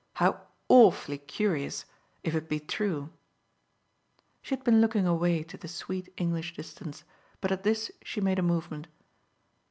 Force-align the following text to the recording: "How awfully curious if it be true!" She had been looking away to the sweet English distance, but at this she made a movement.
"How 0.15 0.41
awfully 0.67 1.19
curious 1.19 1.85
if 2.23 2.33
it 2.33 2.49
be 2.49 2.59
true!" 2.59 3.11
She 4.41 4.55
had 4.55 4.63
been 4.63 4.81
looking 4.81 5.05
away 5.05 5.43
to 5.43 5.57
the 5.57 5.67
sweet 5.67 6.11
English 6.17 6.55
distance, 6.55 7.03
but 7.39 7.51
at 7.51 7.61
this 7.61 7.91
she 8.03 8.19
made 8.19 8.39
a 8.39 8.41
movement. 8.41 8.87